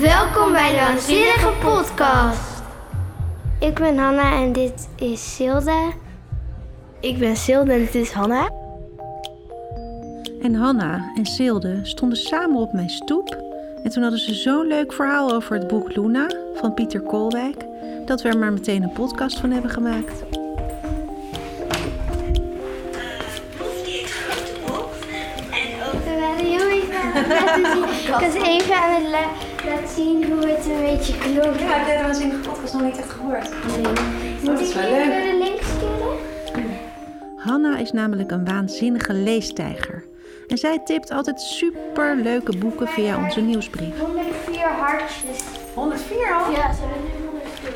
Welkom 0.00 0.52
bij 0.52 0.70
de 0.70 0.76
Waanzinnige 0.76 1.52
Podcast. 1.60 2.62
Ik 3.60 3.74
ben 3.74 3.98
Hanna 3.98 4.32
en 4.32 4.52
dit 4.52 4.88
is 4.96 5.34
Silde. 5.34 5.92
Ik 7.00 7.18
ben 7.18 7.36
Silde 7.36 7.72
en 7.72 7.78
dit 7.78 7.94
is 7.94 8.12
Hanna. 8.12 8.50
En 10.42 10.54
Hanna 10.54 11.12
en 11.16 11.26
Silde 11.26 11.80
stonden 11.82 12.18
samen 12.18 12.60
op 12.60 12.72
mijn 12.72 12.90
stoep. 12.90 13.36
En 13.82 13.90
toen 13.90 14.02
hadden 14.02 14.20
ze 14.20 14.34
zo'n 14.34 14.66
leuk 14.66 14.92
verhaal 14.92 15.32
over 15.32 15.58
het 15.58 15.68
boek 15.68 15.96
Luna 15.96 16.30
van 16.54 16.74
Pieter 16.74 17.00
Koolwijk, 17.00 17.64
dat 18.06 18.22
we 18.22 18.28
er 18.28 18.38
maar 18.38 18.52
meteen 18.52 18.82
een 18.82 18.92
podcast 18.92 19.38
van 19.38 19.50
hebben 19.50 19.70
gemaakt. 19.70 20.22
We 26.04 26.16
waren 26.20 26.44
heel 26.44 26.68
even 26.68 26.96
aan 26.96 27.12
het 27.12 27.28
laten 27.28 27.72
zien. 27.72 28.14
Ik 28.14 28.20
was 28.20 28.48
even 28.48 28.76
aan 28.76 29.02
het 29.02 29.10
la- 29.66 29.74
laten 29.74 29.88
zien 29.88 30.24
hoe 30.32 30.46
het 30.46 30.66
een 30.66 30.80
beetje 30.80 31.18
klonk. 31.18 31.58
Ja, 31.58 31.80
ik 31.80 31.86
heb 31.86 31.98
de 31.98 32.02
waanzinnige 32.04 32.48
podcast 32.48 32.72
nog 32.72 32.82
niet 32.82 32.96
echt 32.98 33.10
gehoord. 33.10 33.50
Moet 34.42 34.60
is 34.60 34.68
ik 34.68 34.74
leuk. 34.74 34.90
naar 35.08 35.22
de 35.22 35.38
links 35.42 35.66
sturen? 35.70 36.14
Hanna 37.36 37.78
is 37.78 37.92
namelijk 37.92 38.30
een 38.30 38.44
waanzinnige 38.44 39.12
leestijger. 39.12 40.04
En 40.46 40.58
zij 40.58 40.78
tipt 40.84 41.10
altijd 41.10 41.40
super 41.40 42.16
leuke 42.16 42.56
boeken 42.58 42.88
via 42.88 43.24
onze 43.24 43.40
nieuwsbrief. 43.40 43.98
104 44.00 44.58
hartjes. 44.68 45.42
104 45.74 46.16
al? 46.16 46.50
Ja, 46.52 46.72
ze 46.72 46.80
hebben 46.80 47.02
nu 47.20 47.26
104. 47.26 47.72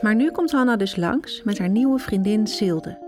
Maar 0.00 0.14
nu 0.14 0.30
komt 0.30 0.50
Hanna 0.52 0.76
dus 0.76 0.96
langs 0.96 1.42
met 1.44 1.58
haar 1.58 1.68
nieuwe 1.68 1.98
vriendin 1.98 2.46
Silde. 2.46 2.98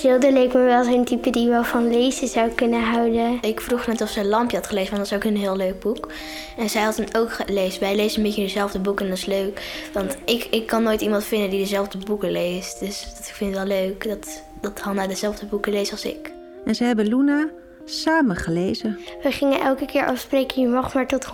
Silde 0.00 0.32
leek 0.32 0.52
me 0.52 0.62
wel 0.62 0.84
zo'n 0.84 1.04
type 1.04 1.30
die 1.30 1.48
wel 1.48 1.64
van 1.64 1.90
lezen 1.90 2.28
zou 2.28 2.50
kunnen 2.50 2.82
houden. 2.82 3.38
Ik 3.42 3.60
vroeg 3.60 3.86
net 3.86 4.00
of 4.00 4.08
ze 4.08 4.20
een 4.20 4.28
lampje 4.28 4.56
had 4.56 4.66
gelezen, 4.66 4.96
want 4.96 5.08
dat 5.08 5.18
is 5.18 5.26
ook 5.26 5.32
een 5.32 5.40
heel 5.40 5.56
leuk 5.56 5.80
boek. 5.80 6.08
En 6.56 6.70
zij 6.70 6.82
had 6.82 6.96
het 6.96 7.18
ook 7.18 7.32
gelezen. 7.32 7.80
Wij 7.80 7.96
lezen 7.96 8.18
een 8.18 8.24
beetje 8.24 8.42
dezelfde 8.42 8.78
boeken 8.78 9.04
en 9.04 9.10
dat 9.10 9.20
is 9.20 9.26
leuk. 9.26 9.88
Want 9.92 10.16
ik, 10.24 10.44
ik 10.44 10.66
kan 10.66 10.82
nooit 10.82 11.00
iemand 11.00 11.24
vinden 11.24 11.50
die 11.50 11.58
dezelfde 11.58 11.98
boeken 11.98 12.30
leest. 12.30 12.80
Dus 12.80 13.04
dat, 13.04 13.28
ik 13.28 13.34
vind 13.34 13.56
het 13.56 13.68
wel 13.68 13.78
leuk 13.78 14.08
dat, 14.08 14.42
dat 14.60 14.80
Hanna 14.80 15.06
dezelfde 15.06 15.46
boeken 15.46 15.72
leest 15.72 15.92
als 15.92 16.04
ik. 16.04 16.32
En 16.64 16.74
ze 16.74 16.84
hebben 16.84 17.06
Luna 17.06 17.48
samen 17.84 18.36
gelezen. 18.36 18.98
We 19.22 19.32
gingen 19.32 19.60
elke 19.60 19.86
keer 19.86 20.06
afspreken, 20.06 20.62
je 20.62 20.68
mag 20.68 20.94
maar 20.94 21.06
tot 21.06 21.24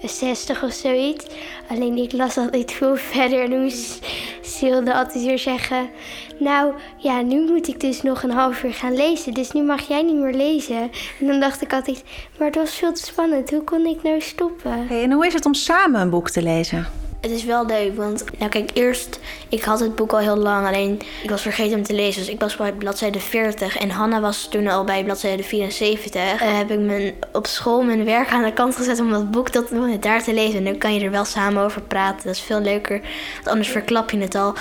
162 0.00 0.62
of 0.62 0.72
zoiets. 0.72 1.26
Alleen 1.68 1.96
ik 1.96 2.12
las 2.12 2.36
altijd 2.36 2.72
veel 2.72 2.96
verder 3.12 3.42
en 3.42 3.60
moest 3.60 4.06
Silde 4.40 4.94
altijd 4.94 5.24
weer 5.24 5.38
zeggen... 5.38 5.90
Nou, 6.38 6.74
ja, 6.96 7.20
nu 7.20 7.50
moet 7.50 7.68
ik 7.68 7.80
dus 7.80 8.02
nog 8.02 8.22
een 8.22 8.30
half 8.30 8.62
uur 8.62 8.72
gaan 8.72 8.94
lezen, 8.94 9.34
dus 9.34 9.52
nu 9.52 9.62
mag 9.62 9.88
jij 9.88 10.02
niet 10.02 10.16
meer 10.16 10.34
lezen. 10.34 10.90
En 11.20 11.26
dan 11.26 11.40
dacht 11.40 11.62
ik 11.62 11.72
altijd, 11.72 12.04
maar 12.38 12.46
het 12.46 12.56
was 12.56 12.74
veel 12.74 12.92
te 12.92 13.02
spannend, 13.02 13.50
hoe 13.50 13.64
kon 13.64 13.86
ik 13.86 14.02
nou 14.02 14.20
stoppen? 14.20 14.86
Hey, 14.86 15.02
en 15.02 15.12
hoe 15.12 15.26
is 15.26 15.32
het 15.32 15.46
om 15.46 15.54
samen 15.54 16.00
een 16.00 16.10
boek 16.10 16.30
te 16.30 16.42
lezen? 16.42 16.86
Het 17.20 17.30
is 17.30 17.44
wel 17.44 17.66
leuk, 17.66 17.96
want 17.96 18.24
nou 18.38 18.50
kijk, 18.50 18.70
eerst, 18.74 19.20
ik 19.48 19.62
had 19.62 19.80
het 19.80 19.94
boek 19.94 20.12
al 20.12 20.18
heel 20.18 20.36
lang, 20.36 20.66
alleen 20.66 21.00
ik 21.22 21.30
was 21.30 21.42
vergeten 21.42 21.72
hem 21.72 21.82
te 21.82 21.94
lezen. 21.94 22.20
Dus 22.20 22.30
ik 22.30 22.40
was 22.40 22.56
bij 22.56 22.72
bladzijde 22.72 23.20
40 23.20 23.76
en 23.76 23.90
Hanna 23.90 24.20
was 24.20 24.48
toen 24.48 24.66
al 24.66 24.84
bij 24.84 25.04
bladzijde 25.04 25.42
74. 25.42 26.22
Eh, 26.22 26.56
heb 26.56 26.70
ik 26.70 26.78
mijn, 26.78 27.14
op 27.32 27.46
school 27.46 27.82
mijn 27.82 28.04
werk 28.04 28.30
aan 28.30 28.42
de 28.42 28.52
kant 28.52 28.76
gezet 28.76 29.00
om 29.00 29.10
dat 29.10 29.30
boek 29.30 29.48
tot, 29.48 30.02
daar 30.02 30.22
te 30.22 30.34
lezen. 30.34 30.58
En 30.58 30.64
dan 30.64 30.78
kan 30.78 30.94
je 30.94 31.04
er 31.04 31.10
wel 31.10 31.24
samen 31.24 31.62
over 31.62 31.82
praten. 31.82 32.26
Dat 32.26 32.34
is 32.34 32.40
veel 32.40 32.60
leuker, 32.60 33.00
want 33.34 33.48
anders 33.48 33.68
verklap 33.68 34.10
je 34.10 34.18
het 34.18 34.34
al 34.34 34.54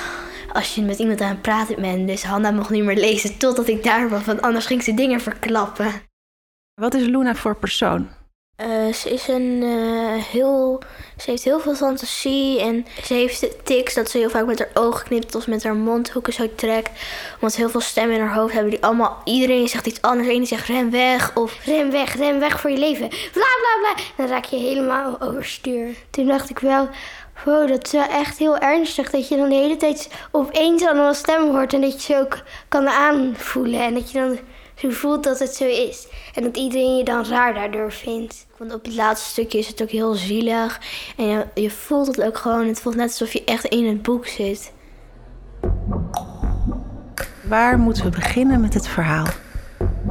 als 0.53 0.75
je 0.75 0.81
met 0.81 0.99
iemand 0.99 1.21
aan 1.21 1.29
het 1.29 1.41
praten 1.41 1.81
bent. 1.81 2.07
Dus 2.07 2.23
Hanna 2.23 2.51
mocht 2.51 2.69
niet 2.69 2.83
meer 2.83 2.97
lezen 2.97 3.37
totdat 3.37 3.67
ik 3.67 3.83
daar 3.83 4.09
was, 4.09 4.25
want 4.25 4.41
anders 4.41 4.65
ging 4.65 4.83
ze 4.83 4.93
dingen 4.93 5.21
verklappen. 5.21 5.91
Wat 6.73 6.93
is 6.93 7.05
Luna 7.05 7.35
voor 7.35 7.55
persoon? 7.55 8.18
Eh, 8.59 8.93
ze 8.93 9.09
is 9.09 9.27
een 9.27 9.59
eh, 9.63 10.23
heel. 10.23 10.79
Ze 11.17 11.29
heeft 11.29 11.43
heel 11.43 11.59
veel 11.59 11.75
fantasie 11.75 12.61
en 12.61 12.85
ze 13.03 13.13
heeft 13.13 13.65
tics 13.65 13.93
dat 13.93 14.09
ze 14.09 14.17
heel 14.17 14.29
vaak 14.29 14.45
met 14.45 14.59
haar 14.59 14.69
ogen 14.73 15.05
knipt 15.05 15.35
of 15.35 15.47
met 15.47 15.63
haar 15.63 15.75
mondhoeken 15.75 16.33
zo 16.33 16.47
trekt. 16.55 16.89
Want 17.39 17.55
heel 17.55 17.69
veel 17.69 17.79
stemmen 17.79 18.15
in 18.15 18.21
haar 18.21 18.35
hoofd 18.35 18.53
hebben 18.53 18.71
die 18.71 18.83
allemaal. 18.83 19.21
Iedereen 19.23 19.67
zegt 19.67 19.87
iets 19.87 20.01
anders. 20.01 20.27
Eén 20.27 20.45
zegt 20.45 20.67
ren 20.67 20.91
weg 20.91 21.35
of 21.35 21.65
Ren 21.65 21.91
weg, 21.91 22.15
ren 22.15 22.39
weg 22.39 22.59
voor 22.59 22.69
je 22.69 22.77
leven. 22.77 23.07
Bla 23.07 23.19
bla 23.31 23.93
bla. 23.93 24.03
Dan 24.17 24.27
raak 24.27 24.45
je 24.45 24.57
helemaal 24.57 25.21
overstuur. 25.21 25.95
Toen 26.09 26.27
dacht 26.27 26.49
ik 26.49 26.59
wel, 26.59 26.89
wow, 27.45 27.67
dat 27.67 27.85
is 27.85 27.91
wel 27.91 28.07
echt 28.07 28.37
heel 28.37 28.57
ernstig. 28.57 29.09
Dat 29.09 29.27
je 29.27 29.37
dan 29.37 29.49
de 29.49 29.55
hele 29.55 29.77
tijd 29.77 30.09
opeens 30.31 30.83
allemaal 30.83 31.13
stemmen 31.13 31.51
hoort. 31.51 31.73
En 31.73 31.81
dat 31.81 31.93
je 31.93 32.13
ze 32.13 32.19
ook 32.19 32.39
kan 32.67 32.87
aanvoelen. 32.87 33.79
En 33.79 33.93
dat 33.93 34.11
je 34.11 34.19
dan 34.19 34.39
zo 34.79 34.89
voelt 34.89 35.23
dat 35.23 35.39
het 35.39 35.55
zo 35.55 35.65
is. 35.65 36.07
En 36.33 36.43
dat 36.43 36.57
iedereen 36.57 36.97
je 36.97 37.03
dan 37.03 37.25
raar 37.25 37.53
daardoor 37.53 37.91
vindt. 37.91 38.45
Want 38.57 38.73
op 38.73 38.85
het 38.85 38.95
laatste 38.95 39.29
stukje 39.29 39.57
is 39.57 39.67
het 39.67 39.81
ook 39.81 39.89
heel 39.89 40.13
zielig. 40.13 40.79
En 41.17 41.25
je, 41.25 41.45
je 41.53 41.69
voelt 41.69 42.07
het 42.07 42.21
ook 42.21 42.37
gewoon. 42.37 42.67
Het 42.67 42.81
voelt 42.81 42.95
net 42.95 43.09
alsof 43.09 43.33
je 43.33 43.43
echt 43.43 43.65
in 43.65 43.87
het 43.87 44.01
boek 44.01 44.27
zit. 44.27 44.71
Waar 47.41 47.79
moeten 47.79 48.03
we 48.03 48.09
beginnen 48.09 48.61
met 48.61 48.73
het 48.73 48.87
verhaal? 48.87 49.25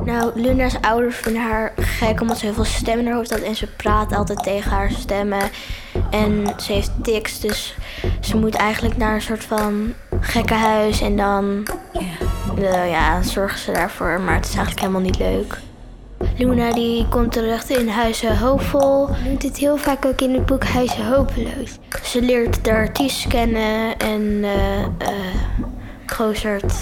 Nou, 0.05 0.41
Luna's 0.41 0.77
ouders 0.81 1.17
vinden 1.17 1.43
haar 1.43 1.73
gek 1.77 2.21
omdat 2.21 2.39
ze 2.39 2.45
heel 2.45 2.55
veel 2.55 2.65
stemmen 2.65 3.00
in 3.00 3.06
haar 3.06 3.17
hoofd 3.17 3.31
had. 3.31 3.41
En 3.41 3.56
ze 3.56 3.67
praat 3.67 4.12
altijd 4.12 4.43
tegen 4.43 4.71
haar 4.71 4.91
stemmen. 4.91 5.50
En 6.11 6.47
ze 6.56 6.73
heeft 6.73 6.91
tics, 7.03 7.41
dus 7.41 7.77
ze 8.21 8.37
moet 8.37 8.55
eigenlijk 8.55 8.97
naar 8.97 9.15
een 9.15 9.23
soort 9.23 9.45
van 9.45 9.95
gekkenhuis. 10.21 11.00
En 11.00 11.17
dan 11.17 11.67
eh, 12.63 12.91
ja, 12.91 13.23
zorgen 13.23 13.59
ze 13.59 13.73
daarvoor. 13.73 14.21
Maar 14.21 14.35
het 14.35 14.45
is 14.45 14.55
eigenlijk 14.55 14.81
helemaal 14.81 15.01
niet 15.01 15.19
leuk. 15.19 15.59
Luna 16.37 16.73
die 16.73 17.09
komt 17.09 17.33
terecht 17.33 17.71
in 17.71 17.89
Huizen 17.89 18.39
Hoopvol. 18.39 19.09
Doet 19.29 19.43
het 19.43 19.57
heel 19.57 19.77
vaak 19.77 20.05
ook 20.05 20.21
in 20.21 20.35
het 20.35 20.47
boek 20.47 20.65
Huizen 20.65 21.07
Hopeloos. 21.07 21.79
Ze 22.03 22.23
leert 22.23 22.65
de 22.65 22.73
artiest 22.73 23.27
kennen 23.27 23.99
en 23.99 24.45
eh 24.45 25.09
Gozert. 26.13 26.75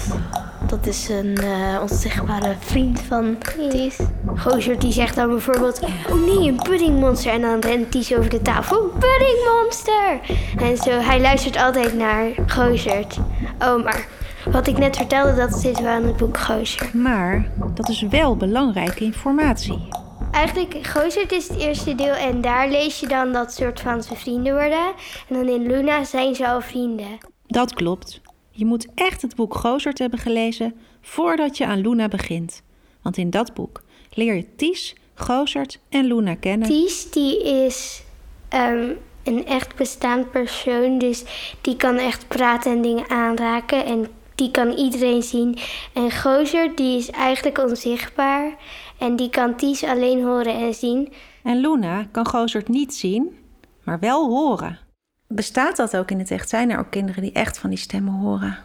Dat 0.67 0.85
is 0.85 1.09
een 1.09 1.37
eh, 1.37 1.81
onzichtbare 1.81 2.55
vriend 2.59 2.99
van 2.99 3.37
Ties. 3.69 3.97
Gozert 4.35 4.81
die 4.81 4.91
zegt 4.91 5.15
dan 5.15 5.29
bijvoorbeeld, 5.29 5.79
oh 6.09 6.25
nee, 6.25 6.47
een 6.47 6.61
puddingmonster. 6.63 7.31
En 7.31 7.41
dan 7.41 7.59
rent 7.59 7.91
Ties 7.91 8.15
over 8.15 8.29
de 8.29 8.41
tafel, 8.41 8.91
puddingmonster. 8.99 10.19
En 10.57 10.77
zo, 10.77 10.89
hij 10.89 11.21
luistert 11.21 11.57
altijd 11.57 11.93
naar 11.93 12.25
Gozert. 12.47 13.17
Oh, 13.59 13.83
maar 13.83 14.07
wat 14.51 14.67
ik 14.67 14.77
net 14.77 14.95
vertelde, 14.97 15.35
dat 15.35 15.59
zit 15.59 15.81
wel 15.81 15.99
in 15.99 16.07
het 16.07 16.17
boek 16.17 16.37
Gozert. 16.37 16.93
Maar 16.93 17.51
dat 17.73 17.89
is 17.89 18.01
wel 18.01 18.37
belangrijke 18.37 19.03
informatie. 19.03 19.87
Eigenlijk, 20.31 20.87
Gozert 20.87 21.31
is 21.31 21.47
het 21.47 21.57
eerste 21.57 21.95
deel 21.95 22.13
en 22.13 22.41
daar 22.41 22.69
lees 22.69 22.99
je 22.99 23.07
dan 23.07 23.31
dat 23.33 23.53
soort 23.53 23.79
van 23.79 24.03
ze 24.03 24.15
vrienden 24.15 24.53
worden. 24.53 24.93
En 25.29 25.35
dan 25.35 25.47
in 25.47 25.67
Luna 25.67 26.03
zijn 26.03 26.35
ze 26.35 26.47
al 26.47 26.61
vrienden. 26.61 27.17
Dat 27.47 27.73
klopt. 27.73 28.21
Je 28.49 28.65
moet 28.65 28.87
echt 28.95 29.21
het 29.21 29.35
boek 29.35 29.55
Gozert 29.55 29.99
hebben 29.99 30.19
gelezen 30.19 30.73
voordat 31.01 31.57
je 31.57 31.65
aan 31.65 31.79
Luna 31.79 32.07
begint. 32.07 32.61
Want 33.01 33.17
in 33.17 33.29
dat 33.29 33.53
boek 33.53 33.81
leer 34.09 34.35
je 34.35 34.55
Ties, 34.55 34.95
Gozert 35.13 35.79
en 35.89 36.05
Luna 36.05 36.35
kennen. 36.35 36.67
Ties, 36.67 37.11
die 37.11 37.43
is 37.43 38.03
ehm, 38.49 38.89
een 39.23 39.45
echt 39.45 39.75
bestaand 39.75 40.31
persoon. 40.31 40.97
Dus 40.97 41.23
die 41.61 41.75
kan 41.75 41.95
echt 41.95 42.27
praten 42.27 42.71
en 42.71 42.81
dingen 42.81 43.09
aanraken. 43.09 43.85
En 43.85 44.07
die 44.37 44.51
kan 44.51 44.71
iedereen 44.71 45.23
zien. 45.23 45.57
En 45.93 46.11
Gozer, 46.11 46.75
die 46.75 46.97
is 46.97 47.09
eigenlijk 47.09 47.57
onzichtbaar. 47.57 48.55
En 48.97 49.15
die 49.15 49.29
kan 49.29 49.55
Ties 49.55 49.83
alleen 49.83 50.23
horen 50.23 50.59
en 50.59 50.73
zien. 50.73 51.13
En 51.43 51.57
Luna 51.57 52.07
kan 52.11 52.27
Gozert 52.27 52.67
niet 52.67 52.95
zien, 52.95 53.37
maar 53.83 53.99
wel 53.99 54.29
horen. 54.29 54.79
Bestaat 55.27 55.75
dat 55.75 55.97
ook 55.97 56.11
in 56.11 56.19
het 56.19 56.31
echt? 56.31 56.49
Zijn 56.49 56.71
er 56.71 56.79
ook 56.79 56.91
kinderen 56.91 57.21
die 57.21 57.31
echt 57.31 57.57
van 57.57 57.69
die 57.69 57.79
stemmen 57.79 58.13
horen? 58.13 58.57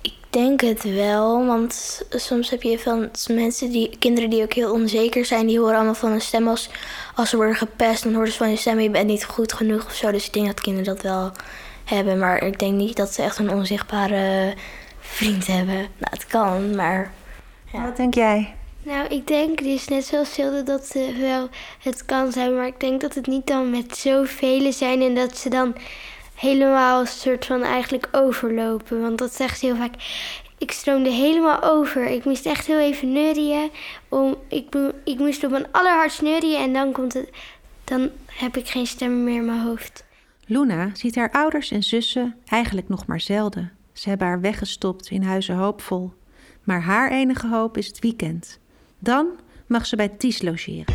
Ik 0.00 0.16
denk 0.30 0.60
het 0.60 0.82
wel, 0.82 1.46
want 1.46 2.02
soms 2.10 2.50
heb 2.50 2.62
je 2.62 2.78
van 2.78 3.10
mensen 3.30 3.70
die, 3.70 3.96
kinderen 3.98 4.30
die 4.30 4.42
ook 4.42 4.52
heel 4.52 4.72
onzeker 4.72 5.24
zijn, 5.24 5.46
die 5.46 5.58
horen 5.58 5.74
allemaal 5.74 5.94
van 5.94 6.12
een 6.12 6.20
stem 6.20 6.48
als, 6.48 6.70
als 7.14 7.30
ze 7.30 7.36
worden 7.36 7.54
gepest. 7.54 8.02
Dan 8.02 8.14
horen 8.14 8.32
ze 8.32 8.38
van 8.38 8.50
je 8.50 8.56
stem, 8.56 8.80
je 8.80 8.90
bent 8.90 9.06
niet 9.06 9.24
goed 9.24 9.52
genoeg 9.52 9.84
of 9.84 9.94
zo. 9.94 10.10
Dus 10.10 10.26
ik 10.26 10.32
denk 10.32 10.46
dat 10.46 10.60
kinderen 10.60 10.94
dat 10.94 11.02
wel 11.02 11.32
hebben, 11.90 12.18
maar 12.18 12.44
ik 12.44 12.58
denk 12.58 12.74
niet 12.74 12.96
dat 12.96 13.14
ze 13.14 13.22
echt 13.22 13.38
een 13.38 13.50
onzichtbare 13.50 14.54
vriend 15.00 15.46
hebben. 15.46 15.74
Nou, 15.74 16.10
het 16.10 16.26
kan, 16.26 16.74
maar 16.74 17.12
Ja. 17.72 17.84
Wat 17.84 17.96
denk 17.96 18.14
jij? 18.14 18.54
Nou, 18.82 19.06
ik 19.06 19.26
denk 19.26 19.62
dus 19.62 19.88
net 19.88 20.04
zoals 20.04 20.32
Silde 20.32 20.62
dat 20.62 20.86
ze 20.86 21.16
wel 21.20 21.48
het 21.82 22.04
kan 22.04 22.32
zijn. 22.32 22.56
Maar 22.56 22.66
ik 22.66 22.80
denk 22.80 23.00
dat 23.00 23.14
het 23.14 23.26
niet 23.26 23.46
dan 23.46 23.70
met 23.70 23.96
zoveel 23.96 24.72
zijn. 24.72 25.02
En 25.02 25.14
dat 25.14 25.38
ze 25.38 25.48
dan 25.48 25.76
helemaal 26.34 27.00
een 27.00 27.06
soort 27.06 27.46
van 27.46 27.62
eigenlijk 27.62 28.08
overlopen. 28.12 29.00
Want 29.00 29.18
dat 29.18 29.34
zegt 29.34 29.58
ze 29.58 29.66
heel 29.66 29.76
vaak. 29.76 29.94
Ik 30.58 30.70
stroomde 30.70 31.10
helemaal 31.10 31.62
over. 31.62 32.06
Ik 32.06 32.24
moest 32.24 32.46
echt 32.46 32.66
heel 32.66 32.78
even 32.78 33.12
neurien. 33.12 33.70
Om, 34.08 34.36
ik, 34.48 34.76
ik 35.04 35.18
moest 35.18 35.44
op 35.44 35.50
mijn 35.50 35.72
allerhardst 35.72 36.22
neurien. 36.22 36.58
En 36.58 36.72
dan 36.72 36.92
komt 36.92 37.12
het... 37.12 37.28
Dan 37.84 38.10
heb 38.26 38.56
ik 38.56 38.68
geen 38.68 38.86
stem 38.86 39.24
meer 39.24 39.36
in 39.36 39.44
mijn 39.44 39.60
hoofd. 39.60 40.04
Luna 40.50 40.90
ziet 40.92 41.16
haar 41.16 41.30
ouders 41.30 41.70
en 41.70 41.82
zussen 41.82 42.36
eigenlijk 42.44 42.88
nog 42.88 43.06
maar 43.06 43.20
zelden. 43.20 43.72
Ze 43.92 44.08
hebben 44.08 44.26
haar 44.26 44.40
weggestopt 44.40 45.10
in 45.10 45.22
Huizen 45.22 45.56
Hoopvol. 45.56 46.12
Maar 46.64 46.82
haar 46.82 47.10
enige 47.10 47.48
hoop 47.48 47.76
is 47.76 47.86
het 47.86 47.98
weekend. 47.98 48.60
Dan 48.98 49.26
mag 49.66 49.86
ze 49.86 49.96
bij 49.96 50.08
Ties 50.08 50.42
logeren. 50.42 50.94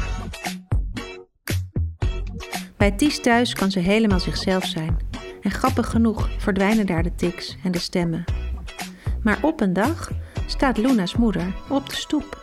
Bij 2.78 2.92
Ties 2.92 3.22
thuis 3.22 3.54
kan 3.54 3.72
ze 3.72 3.80
helemaal 3.80 4.20
zichzelf 4.20 4.66
zijn. 4.66 4.98
En 5.42 5.52
grappig 5.52 5.90
genoeg 5.90 6.30
verdwijnen 6.38 6.86
daar 6.86 7.04
de 7.04 7.16
tics 7.16 7.58
en 7.64 7.72
de 7.72 7.80
stemmen. 7.80 8.24
Maar 9.24 9.38
op 9.42 9.62
een 9.62 9.74
dag 9.74 10.12
staat 10.46 10.78
Luna's 10.78 11.16
moeder 11.16 11.54
op 11.70 11.90
de 11.90 11.96
stoep. 11.96 12.42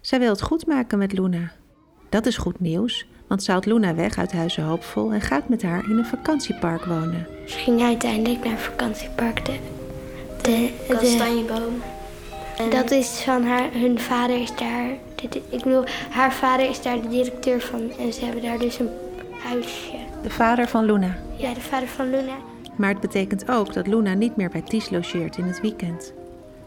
Zij 0.00 0.18
wil 0.18 0.30
het 0.30 0.42
goed 0.42 0.66
maken 0.66 0.98
met 0.98 1.12
Luna. 1.12 1.52
Dat 2.08 2.26
is 2.26 2.36
goed 2.36 2.60
nieuws, 2.60 3.06
want 3.28 3.42
ze 3.42 3.50
haalt 3.50 3.66
Luna 3.66 3.94
weg 3.94 4.18
uit 4.18 4.32
Huizen 4.32 4.62
Hoopvol 4.64 5.12
en 5.12 5.20
gaat 5.20 5.48
met 5.48 5.62
haar 5.62 5.84
in 5.90 5.98
een 5.98 6.04
vakantiepark 6.06 6.84
wonen. 6.84 7.26
Ze 7.46 7.58
ging 7.58 7.80
uiteindelijk 7.82 8.44
naar 8.44 8.58
vakantiepark 8.58 9.44
de, 9.44 9.58
de, 10.42 10.70
de, 10.88 10.94
Kastanjeboom. 10.94 11.82
En 12.58 12.70
Dat 12.70 12.90
is 12.90 13.08
van 13.08 13.44
haar, 13.44 13.68
hun 13.72 13.98
vader 13.98 14.40
is 14.40 14.54
daar, 14.56 14.88
de- 15.14 15.28
de- 15.28 15.42
ik 15.48 15.62
bedoel, 15.62 15.84
haar 16.10 16.32
vader 16.32 16.68
is 16.68 16.82
daar 16.82 17.00
de 17.02 17.08
directeur 17.08 17.60
van 17.60 17.90
en 17.98 18.12
ze 18.12 18.24
hebben 18.24 18.42
daar 18.42 18.58
dus 18.58 18.78
een 18.78 18.88
huisje. 19.42 19.96
De 20.22 20.30
vader 20.30 20.68
van 20.68 20.84
Luna. 20.84 21.16
Ja, 21.36 21.54
de 21.54 21.60
vader 21.60 21.88
van 21.88 22.10
Luna. 22.10 22.34
Maar 22.76 22.88
het 22.90 23.00
betekent 23.00 23.50
ook 23.50 23.72
dat 23.72 23.86
Luna 23.86 24.14
niet 24.14 24.36
meer 24.36 24.50
bij 24.50 24.62
Ties 24.62 24.90
logeert 24.90 25.36
in 25.36 25.44
het 25.44 25.60
weekend. 25.60 26.12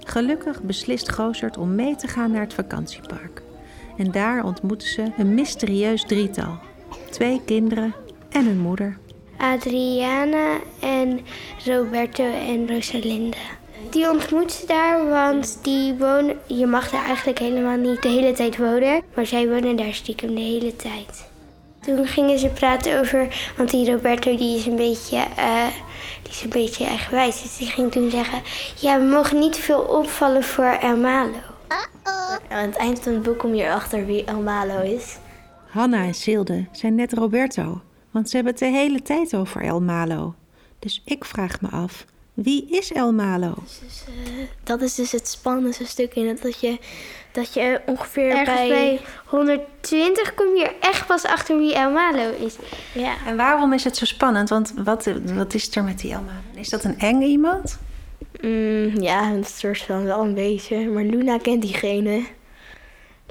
Gelukkig 0.03 0.61
beslist 0.61 1.11
Gozert 1.11 1.57
om 1.57 1.75
mee 1.75 1.95
te 1.95 2.07
gaan 2.07 2.31
naar 2.31 2.41
het 2.41 2.53
vakantiepark. 2.53 3.41
En 3.97 4.11
daar 4.11 4.43
ontmoeten 4.43 4.87
ze 4.87 5.11
een 5.17 5.33
mysterieus 5.33 6.03
drietal. 6.03 6.57
Twee 7.09 7.41
kinderen 7.45 7.95
en 8.29 8.45
hun 8.45 8.59
moeder. 8.59 8.97
Adriana 9.37 10.59
en 10.79 11.19
Roberto 11.65 12.23
en 12.23 12.67
Rosalinde. 12.67 13.37
Die 13.89 14.09
ontmoet 14.09 14.51
ze 14.51 14.65
daar, 14.65 15.09
want 15.09 15.59
die 15.61 15.93
wonen, 15.93 16.39
je 16.47 16.65
mag 16.65 16.89
daar 16.89 17.05
eigenlijk 17.05 17.39
helemaal 17.39 17.77
niet 17.77 18.01
de 18.01 18.09
hele 18.09 18.31
tijd 18.31 18.57
wonen, 18.57 19.01
maar 19.15 19.25
zij 19.25 19.49
wonen 19.49 19.75
daar 19.75 19.93
stiekem 19.93 20.35
de 20.35 20.41
hele 20.41 20.75
tijd. 20.75 21.29
Toen 21.81 22.05
gingen 22.05 22.39
ze 22.39 22.47
praten 22.47 22.99
over, 22.99 23.51
want 23.57 23.69
die 23.69 23.91
Roberto 23.91 24.35
die 24.37 24.57
is 24.57 24.65
een 24.65 24.75
beetje, 24.75 25.17
eh, 25.35 25.67
die 26.21 26.31
is 26.31 26.43
een 26.43 26.49
beetje 26.49 26.85
eigenwijs, 26.85 27.41
dus 27.41 27.57
die 27.57 27.67
ging 27.67 27.91
toen 27.91 28.09
zeggen, 28.09 28.41
ja 28.79 28.99
we 28.99 29.05
mogen 29.05 29.39
niet 29.39 29.57
veel 29.57 29.79
opvallen 29.79 30.43
voor 30.43 30.77
El 30.81 30.97
Malo. 30.97 31.50
Aan 32.49 32.65
het 32.65 32.75
eind 32.75 32.99
van 32.99 33.13
het 33.13 33.23
boek 33.23 33.37
kom 33.37 33.53
je 33.53 33.63
erachter 33.63 34.05
wie 34.05 34.25
El 34.25 34.41
Malo 34.41 34.81
is. 34.81 35.17
Hanna 35.69 36.03
en 36.03 36.13
Silde 36.13 36.65
zijn 36.71 36.95
net 36.95 37.13
Roberto, 37.13 37.81
want 38.11 38.29
ze 38.29 38.35
hebben 38.35 38.53
het 38.53 38.61
de 38.61 38.69
hele 38.69 39.01
tijd 39.01 39.35
over 39.35 39.61
El 39.61 39.81
Malo. 39.81 40.35
Dus 40.79 41.01
ik 41.05 41.25
vraag 41.25 41.61
me 41.61 41.67
af, 41.67 42.05
wie 42.33 42.69
is 42.69 42.91
El 42.91 43.13
Malo? 43.13 43.53
Dat 44.63 44.81
is 44.81 44.95
dus 44.95 45.11
het 45.11 45.27
spannendste 45.27 45.85
stuk 45.85 46.13
in 46.13 46.27
het. 46.27 46.41
Dat 46.41 46.59
je, 46.59 46.79
dat 47.31 47.53
je 47.53 47.81
ongeveer 47.85 48.29
Ergens 48.29 48.57
bij... 48.57 48.67
bij 48.67 49.01
120 49.25 50.33
kom 50.33 50.55
je 50.55 50.75
echt 50.79 51.05
pas 51.05 51.25
achter 51.25 51.57
wie 51.57 51.73
El 51.73 51.91
Malo 51.91 52.31
is. 52.31 52.55
Ja. 52.93 53.15
En 53.25 53.35
waarom 53.35 53.73
is 53.73 53.83
het 53.83 53.97
zo 53.97 54.05
spannend? 54.05 54.49
Want 54.49 54.73
wat, 54.83 55.09
wat 55.33 55.53
is 55.53 55.75
er 55.75 55.83
met 55.83 55.99
die 55.99 56.11
El 56.11 56.21
Malo? 56.21 56.59
Is 56.61 56.69
dat 56.69 56.83
een 56.83 56.99
eng 56.99 57.21
iemand? 57.21 57.77
Mm, 58.41 59.01
ja, 59.01 59.31
een 59.31 59.45
soort 59.45 59.81
van 59.81 60.03
wel 60.03 60.21
een 60.21 60.33
beetje. 60.33 60.89
Maar 60.89 61.03
Luna 61.03 61.37
kent 61.37 61.61
diegene. 61.61 62.23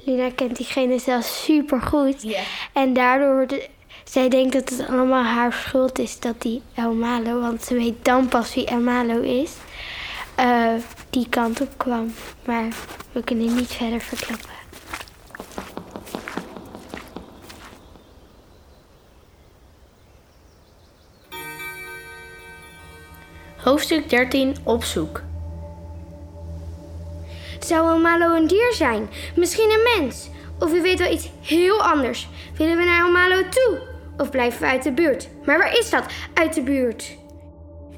Luna 0.03 0.29
kent 0.35 0.55
diegene 0.55 0.99
zelfs 0.99 1.43
super 1.43 1.81
goed. 1.81 2.21
Ja. 2.21 2.41
En 2.73 2.93
daardoor 2.93 3.35
wordt 3.35 3.69
zij 4.03 4.29
denkt 4.29 4.53
dat 4.53 4.69
het 4.69 4.87
allemaal 4.87 5.23
haar 5.23 5.53
schuld 5.53 5.99
is 5.99 6.19
dat 6.19 6.41
die 6.41 6.61
El 6.73 6.93
Malo, 6.93 7.39
want 7.39 7.63
ze 7.63 7.73
weet 7.73 8.05
dan 8.05 8.27
pas 8.27 8.53
wie 8.53 8.65
El 8.65 8.79
Malo 8.79 9.21
is, 9.21 9.51
eh, 10.35 10.73
die 11.09 11.29
kant 11.29 11.61
op 11.61 11.77
kwam. 11.77 12.13
Maar 12.45 12.67
we 13.11 13.23
kunnen 13.23 13.55
niet 13.55 13.71
verder 13.71 14.01
verklappen. 14.01 14.60
Hoofdstuk 23.63 24.09
13, 24.09 24.55
op 24.63 24.83
zoek. 24.83 25.21
Zou 27.59 27.87
El 27.87 27.99
Malo 27.99 28.35
een 28.35 28.47
dier 28.47 28.73
zijn? 28.73 29.09
Misschien 29.35 29.71
een 29.71 30.01
mens? 30.01 30.29
Of 30.59 30.73
u 30.73 30.81
weet 30.81 30.99
wel 30.99 31.11
iets 31.11 31.29
heel 31.41 31.83
anders? 31.83 32.27
Willen 32.57 32.77
we 32.77 32.83
naar 32.83 32.99
El 32.99 33.11
Malo 33.11 33.41
toe? 33.49 33.79
Of 34.17 34.29
blijven 34.29 34.61
we 34.61 34.67
uit 34.67 34.83
de 34.83 34.91
buurt? 34.91 35.27
Maar 35.45 35.57
waar 35.57 35.77
is 35.77 35.89
dat? 35.89 36.03
Uit 36.33 36.53
de 36.53 36.61
buurt. 36.61 37.17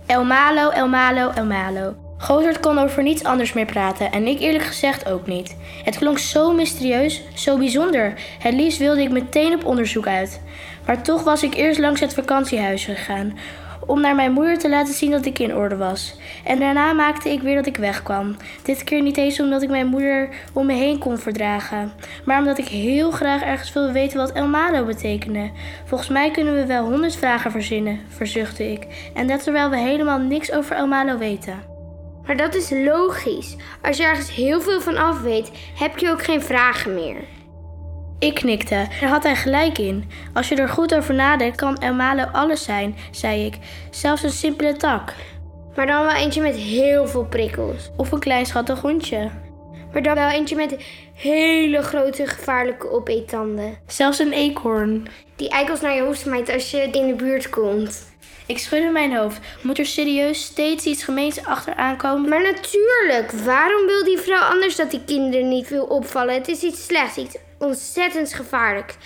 El 0.06 0.24
Malo, 0.24 0.70
El 0.70 0.88
Malo, 0.88 1.30
El 1.30 1.46
Malo. 1.46 1.96
Gozert 2.18 2.60
kon 2.60 2.78
over 2.78 3.04
niets 3.04 3.24
anders 3.24 3.54
meer 3.54 3.66
praten 3.66 4.12
en 4.12 4.28
ik 4.28 4.40
eerlijk 4.40 4.64
gezegd 4.64 5.10
ook 5.10 5.28
niet. 5.28 5.56
Het 5.84 5.98
klonk 5.98 6.20
zo 6.20 6.54
mysterieus, 6.54 7.22
zo 7.36 7.58
bijzonder. 7.58 8.14
Het 8.40 8.54
liefst 8.54 8.78
wilde 8.80 9.02
ik 9.02 9.12
meteen 9.12 9.54
op 9.54 9.66
onderzoek 9.66 10.08
uit. 10.08 10.42
Maar 10.86 11.04
toch 11.04 11.24
was 11.24 11.44
ik 11.44 11.54
eerst 11.54 11.80
langs 11.80 12.00
het 12.00 12.14
vakantiehuis 12.14 12.86
gegaan 12.86 13.38
om 13.86 14.02
naar 14.02 14.16
mijn 14.16 14.32
moeder 14.32 14.58
te 14.58 14.70
laten 14.70 14.94
zien 14.94 15.12
dat 15.12 15.26
ik 15.26 15.40
in 15.40 15.56
orde 15.56 15.78
was. 15.78 16.16
En 16.44 16.60
daarna 16.60 16.94
maakte 16.94 17.30
ik 17.30 17.42
weer 17.42 17.56
dat 17.56 17.66
ik 17.66 17.78
wegkwam. 17.78 18.36
Dit 18.64 18.84
keer 18.84 19.02
niet 19.02 19.18
eens 19.18 19.40
omdat 19.40 19.62
ik 19.62 19.70
mijn 19.70 19.88
moeder 19.88 20.30
om 20.54 20.66
me 20.66 20.74
heen 20.74 21.00
kon 21.00 21.18
verdragen, 21.18 21.92
maar 22.26 22.40
omdat 22.40 22.58
ik 22.58 22.68
heel 22.68 23.12
graag 23.12 23.42
ergens 23.42 23.74
wilde 23.74 23.92
weten 23.92 24.18
wat 24.18 24.32
El 24.32 24.48
Malo 24.48 24.86
betekende. 24.86 25.52
Volgens 25.86 26.10
mij 26.10 26.32
kunnen 26.32 26.54
we 26.54 26.66
wel 26.66 26.86
honderd 26.90 27.16
vragen 27.16 27.52
verzinnen, 27.52 28.00
verzuchtte 28.08 28.72
ik. 28.72 29.12
En 29.14 29.28
dat 29.28 29.44
terwijl 29.44 29.70
we 29.70 29.78
helemaal 29.78 30.20
niks 30.20 30.52
over 30.52 30.76
El 30.76 30.88
Malo 30.88 31.18
weten. 31.18 31.72
Maar 32.26 32.38
dat 32.38 32.56
is 32.56 32.70
logisch. 32.70 33.56
Als 33.82 33.98
je 33.98 34.04
ergens 34.04 34.36
heel 34.36 34.62
veel 34.62 34.82
van 34.82 34.98
af 34.98 35.22
weet, 35.22 35.52
heb 35.78 35.98
je 35.98 36.10
ook 36.10 36.24
geen 36.24 36.42
vragen 36.42 36.94
meer. 36.94 37.16
Ik 38.24 38.34
knikte. 38.34 38.88
Daar 39.00 39.10
had 39.10 39.24
hij 39.24 39.36
gelijk 39.36 39.78
in. 39.78 40.10
Als 40.34 40.50
je 40.50 40.56
er 40.56 40.70
goed 40.70 40.96
over 40.96 41.14
nadenkt, 41.14 41.58
kan 41.58 41.78
El 41.78 41.94
Malo 41.94 42.24
alles 42.24 42.64
zijn, 42.64 42.96
zei 43.12 43.46
ik. 43.46 43.58
Zelfs 43.92 44.24
een 44.24 44.30
simpele 44.30 44.78
tak. 44.78 45.14
Maar 45.76 45.88
dan 45.88 46.06
wel 46.06 46.16
eentje 46.16 46.42
met 46.42 46.56
heel 46.56 47.08
veel 47.08 47.26
prikkels. 47.26 47.90
Of 47.98 48.12
een 48.12 48.20
klein 48.20 48.46
schattig 48.46 48.82
hondje. 48.82 49.30
Maar 49.94 50.02
dan 50.02 50.16
wel 50.16 50.30
eentje 50.30 50.56
met 50.56 50.76
hele 51.14 51.82
grote 51.82 52.28
gevaarlijke 52.28 52.90
opeettanden. 52.90 53.78
Zelfs 53.88 54.20
een 54.20 54.34
eekhoorn. 54.34 55.08
Die 55.36 55.50
eikels 55.50 55.82
naar 55.82 55.96
je 55.96 56.02
hoofd 56.02 56.20
smijt 56.20 56.54
als 56.54 56.72
je 56.72 56.78
in 56.78 57.08
de 57.08 57.16
buurt 57.16 57.50
komt. 57.50 58.12
Ik 58.46 58.58
schudde 58.58 58.90
mijn 58.90 59.16
hoofd. 59.16 59.40
Moet 59.62 59.80
er 59.80 59.86
serieus 59.86 60.44
steeds 60.44 60.86
iets 60.86 61.04
gemeens 61.04 61.46
achteraan 61.46 61.98
komen? 61.98 62.30
Maar 62.30 62.42
natuurlijk, 62.42 63.32
waarom 63.32 63.86
wil 63.86 64.04
die 64.04 64.18
vrouw 64.18 64.52
anders 64.52 64.76
dat 64.76 64.92
die 64.92 65.04
kinderen 65.06 65.48
niet 65.48 65.68
veel 65.68 65.86
opvallen? 65.86 66.34
Het 66.34 66.48
is 66.48 66.62
iets 66.62 66.86
slechts, 66.86 67.18
iets 67.18 67.36
ontzettend 67.64 68.34
gevaarlijks. 68.34 68.98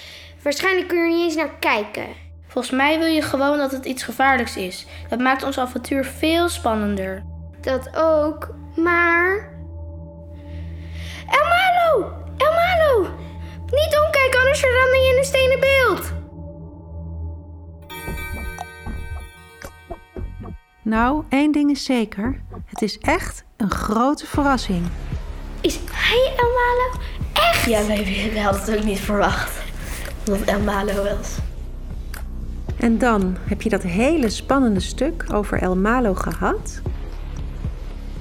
Waarschijnlijk 0.41 0.87
kun 0.87 0.97
je 0.97 1.03
er 1.03 1.09
niet 1.09 1.23
eens 1.23 1.35
naar 1.35 1.57
kijken. 1.59 2.07
Volgens 2.47 2.75
mij 2.75 2.99
wil 2.99 3.07
je 3.07 3.21
gewoon 3.21 3.57
dat 3.57 3.71
het 3.71 3.85
iets 3.85 4.03
gevaarlijks 4.03 4.57
is. 4.57 4.85
Dat 5.09 5.19
maakt 5.19 5.43
ons 5.43 5.59
avontuur 5.59 6.05
veel 6.05 6.49
spannender. 6.49 7.23
Dat 7.61 7.95
ook, 7.95 8.53
maar. 8.75 9.55
El 11.29 11.45
Malo! 11.47 12.11
El 12.37 12.51
Malo! 12.51 13.09
Niet 13.65 13.99
omkijken, 14.05 14.39
anders 14.39 14.59
verander 14.59 15.01
je 15.03 15.09
in 15.11 15.17
een 15.17 15.23
stenen 15.23 15.59
beeld. 15.59 16.13
Nou, 20.81 21.23
één 21.29 21.51
ding 21.51 21.71
is 21.71 21.83
zeker. 21.83 22.41
Het 22.65 22.81
is 22.81 22.97
echt 22.97 23.43
een 23.57 23.71
grote 23.71 24.25
verrassing. 24.25 24.87
Is 25.61 25.79
hij 25.91 26.33
El 26.37 26.49
Malo? 26.49 27.05
Ja, 27.67 27.85
wij, 27.85 28.29
wij 28.33 28.41
hadden 28.41 28.61
het 28.61 28.77
ook 28.77 28.83
niet 28.83 28.99
verwacht. 28.99 29.51
Dat 30.23 30.41
El 30.41 30.59
Malo 30.59 30.93
was. 30.93 31.37
En 32.79 32.97
dan 32.97 33.37
heb 33.47 33.61
je 33.61 33.69
dat 33.69 33.81
hele 33.83 34.29
spannende 34.29 34.79
stuk 34.79 35.25
over 35.33 35.61
El 35.61 35.75
Malo 35.75 36.13
gehad. 36.13 36.81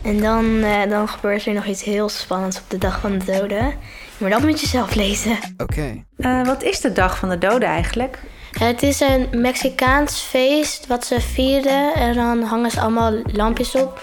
En 0.03 0.21
dan, 0.21 0.63
eh, 0.63 0.91
dan 0.91 1.09
gebeurt 1.09 1.47
er 1.47 1.53
nog 1.53 1.67
iets 1.67 1.83
heel 1.83 2.09
spannends 2.09 2.59
op 2.59 2.65
de 2.69 2.79
dag 2.79 3.01
van 3.01 3.19
de 3.19 3.25
doden. 3.25 3.75
Maar 4.19 4.31
dat 4.31 4.43
moet 4.43 4.61
je 4.61 4.67
zelf 4.67 4.95
lezen. 4.95 5.39
Oké. 5.57 6.05
Eh, 6.17 6.45
wat 6.45 6.63
is 6.63 6.81
de 6.81 6.93
dag 6.93 7.19
van 7.19 7.29
de 7.29 7.39
doden 7.39 7.69
eigenlijk? 7.69 8.19
Het 8.59 8.83
is 8.83 9.01
een 9.01 9.29
Mexicaans 9.33 10.21
feest 10.21 10.87
wat 10.87 11.05
ze 11.05 11.21
vieren. 11.21 11.95
En 11.95 12.15
dan 12.15 12.43
hangen 12.43 12.71
ze 12.71 12.81
allemaal 12.81 13.13
lampjes 13.33 13.75
op. 13.75 14.01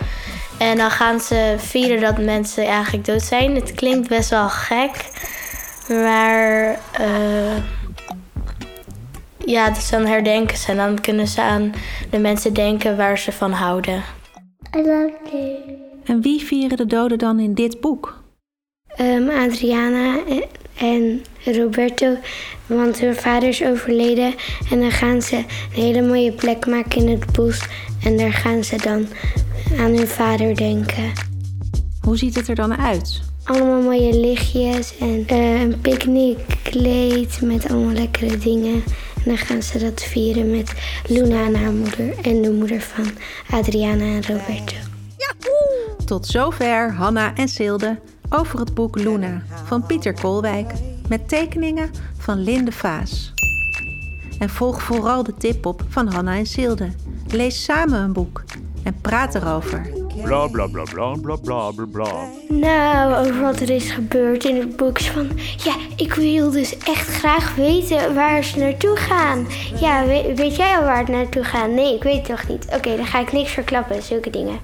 En 0.58 0.78
dan 0.78 0.92
gaan 0.92 1.20
ze 1.20 1.56
vieren 1.58 2.02
dat 2.02 2.18
mensen 2.18 2.66
eigenlijk 2.66 3.06
dood 3.06 3.22
zijn. 3.22 3.56
Het 3.56 3.74
klinkt 3.74 4.10
best 4.10 4.30
wel 4.30 4.50
gek. 4.50 5.12
Maar 5.90 6.80
eh, 6.92 7.58
ja, 9.46 9.70
dus 9.70 9.90
dan 9.90 10.06
herdenken 10.06 10.58
ze. 10.58 10.72
En 10.72 10.78
dan 10.78 11.02
kunnen 11.02 11.28
ze 11.28 11.42
aan 11.42 11.74
de 12.10 12.18
mensen 12.18 12.54
denken 12.54 12.98
waar 12.98 13.18
ze 13.18 13.32
van 13.32 13.52
houden. 13.52 14.04
I 14.76 14.78
love 14.78 15.14
you. 15.32 15.58
En 16.04 16.22
wie 16.22 16.42
vieren 16.42 16.78
de 16.78 16.86
doden 16.86 17.18
dan 17.18 17.40
in 17.40 17.54
dit 17.54 17.82
boek? 17.82 18.24
Ehm, 18.96 19.30
Adriana 19.30 20.18
en- 20.78 21.22
Roberto, 21.46 22.18
want 22.66 23.00
hun 23.00 23.16
vader 23.16 23.50
is 23.50 23.64
overleden. 23.64 24.34
En 24.70 24.80
dan 24.80 24.92
gaan 24.92 25.22
ze 25.22 25.36
een 25.36 25.46
hele 25.84 26.02
mooie 26.02 26.32
plek 26.32 26.66
maken 26.66 27.02
in 27.02 27.10
het 27.10 27.32
bos. 27.32 27.62
En 28.04 28.18
daar 28.18 28.34
gaan 28.34 28.64
ze 28.64 28.76
dan 28.84 29.08
aan 29.78 29.96
hun 29.96 30.08
vader 30.08 30.56
denken. 30.56 31.12
Hoe 32.02 32.18
ziet 32.18 32.36
het 32.36 32.48
er 32.48 32.56
dan 32.56 32.78
uit? 32.78 33.22
Allemaal 33.44 33.82
mooie 33.82 34.20
lichtjes 34.20 34.98
en 34.98 35.24
eh, 35.28 35.62
een 35.62 35.82
picknickkleed 35.82 37.42
met 37.42 37.70
allemaal 37.70 37.94
lekkere 37.94 38.38
dingen. 38.38 38.84
En 39.16 39.24
dan 39.26 39.38
gaan 39.38 39.64
ze 39.64 39.80
dat 39.80 40.04
vieren 40.04 40.52
met 40.52 40.74
Luna 41.08 41.46
en 41.46 41.56
haar 41.56 41.72
moeder 41.72 42.14
en 42.22 42.42
de 42.42 42.52
moeder 42.52 42.82
van 42.82 43.06
Adriana 43.50 44.04
en 44.04 44.26
Roberto. 44.26 44.76
Tot 46.06 46.28
zover 46.28 46.94
Hanna 46.94 47.36
en 47.36 47.48
Silde 47.48 48.00
over 48.36 48.60
het 48.60 48.74
boek 48.74 48.96
Luna 48.96 49.42
van 49.66 49.86
Pieter 49.86 50.14
Kolwijk 50.14 50.74
met 51.10 51.30
tekeningen 51.30 51.92
van 52.18 52.44
Linde 52.44 52.72
Vaas. 52.72 53.34
En 54.40 54.50
volg 54.50 54.82
vooral 54.82 55.24
de 55.24 55.34
tip 55.34 55.66
op 55.66 55.82
van 55.90 56.08
Hanna 56.08 56.36
en 56.36 56.46
Silde. 56.46 56.90
Lees 57.28 57.64
samen 57.64 58.00
een 58.00 58.14
boek 58.14 58.44
en 58.84 58.96
praat 59.02 59.36
erover. 59.36 59.90
Bla 60.24 60.48
bla 60.48 60.68
bla 60.68 60.84
bla 60.84 61.16
bla 61.22 61.36
bla 61.36 61.72
bla 61.72 61.86
bla. 61.86 62.28
Nou, 62.50 63.28
over 63.28 63.42
wat 63.42 63.60
er 63.60 63.70
is 63.70 63.92
gebeurd 63.92 64.46
in 64.46 64.56
het 64.56 64.76
boek 64.76 65.00
is 65.00 65.10
van... 65.10 65.30
Ja, 65.58 65.76
ik 65.96 66.14
wil 66.14 66.52
dus 66.52 66.78
echt 66.78 67.08
graag 67.08 67.56
weten 67.56 68.14
waar 68.14 68.44
ze 68.44 68.60
naartoe 68.60 68.96
gaan. 68.96 69.48
Ja, 69.80 70.06
weet, 70.06 70.38
weet 70.38 70.56
jij 70.56 70.78
al 70.78 70.84
waar 70.84 70.98
het 70.98 71.08
naartoe 71.08 71.44
gaat? 71.44 71.70
Nee, 71.70 71.96
ik 71.96 72.04
weet 72.04 72.28
het 72.28 72.38
toch 72.38 72.48
niet. 72.48 72.66
Oké, 72.76 72.96
dan 72.96 73.06
ga 73.06 73.20
ik 73.20 73.32
niks 73.32 73.52
verklappen, 73.52 74.04
zulke 74.04 74.30
dingen. 74.30 74.60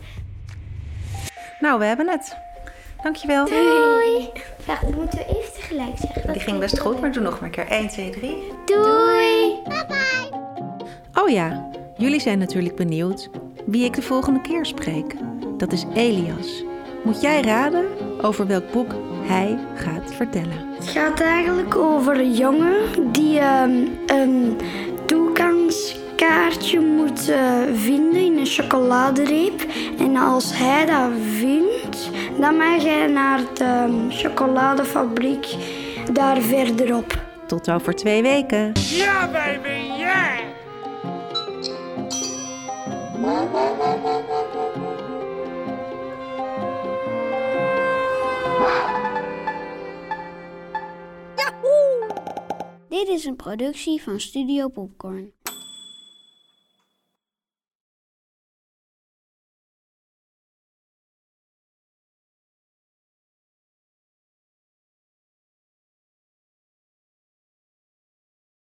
Nou, 1.59 1.79
we 1.79 1.85
hebben 1.85 2.09
het. 2.09 2.47
Dankjewel. 3.03 3.46
Doei! 3.46 4.29
Wacht, 4.65 4.82
dat 4.82 4.96
moeten 4.96 5.20
we 5.20 5.25
even 5.25 5.53
tegelijk 5.53 5.98
zeggen. 5.98 6.34
Die 6.34 6.41
ging 6.41 6.60
best 6.60 6.79
goed, 6.79 7.01
maar 7.01 7.12
doe 7.12 7.24
nog 7.24 7.34
maar 7.34 7.44
een 7.44 7.50
keer 7.51 7.68
1, 7.68 7.88
2, 7.88 8.10
3. 8.10 8.36
Doei! 8.65 9.58
Oh 11.13 11.29
ja, 11.29 11.70
jullie 11.98 12.20
zijn 12.20 12.39
natuurlijk 12.39 12.75
benieuwd 12.75 13.29
wie 13.65 13.84
ik 13.86 13.94
de 13.94 14.01
volgende 14.01 14.41
keer 14.41 14.65
spreek. 14.65 15.15
Dat 15.58 15.72
is 15.72 15.86
Elias. 15.94 16.63
Moet 17.03 17.22
jij 17.22 17.41
raden 17.41 17.86
over 18.22 18.48
welk 18.48 18.72
boek 18.72 18.91
hij 19.24 19.58
gaat 19.75 20.13
vertellen? 20.13 20.68
Het 20.75 20.88
gaat 20.88 21.20
eigenlijk 21.20 21.75
over 21.75 22.20
een 22.20 22.34
jongen 22.34 23.12
die 23.12 23.39
ehm, 23.39 23.72
een 24.06 24.58
toegangskaartje 25.06 26.79
moet 26.79 27.29
eh, 27.29 27.58
vinden 27.74 28.22
in 28.22 28.38
een 28.38 28.46
chocoladereep. 28.46 29.65
En 30.00 30.15
als 30.15 30.58
hij 30.58 30.86
dat 30.86 31.12
vindt, 31.38 31.68
dan 32.39 32.58
mag 32.58 32.84
hij 32.84 33.08
naar 33.08 33.41
de 33.53 34.05
chocoladefabriek 34.10 35.55
daar 36.13 36.41
verderop. 36.41 37.22
Tot 37.48 37.69
over 37.69 37.96
twee 37.96 38.22
weken. 38.22 38.72
Ja, 38.74 39.29
baby, 39.31 39.98
yeah! 39.98 40.39
Dit 52.89 53.08
is 53.08 53.25
een 53.25 53.36
productie 53.36 54.03
van 54.03 54.19
Studio 54.19 54.67
Popcorn. 54.67 55.38